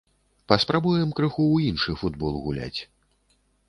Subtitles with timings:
[0.51, 2.79] Паспрабуем крыху ў іншы футбол гуляць.